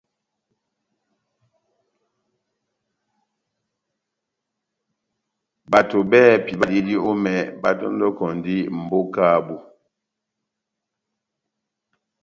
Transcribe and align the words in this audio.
Bato 5.71 5.97
bɛ́hɛ́pi 6.09 6.53
badiyidi 6.59 6.95
omɛ 7.09 7.33
batɔndɔkɔndi 7.61 8.55
mbóka 8.81 9.21
yabu. 9.31 9.55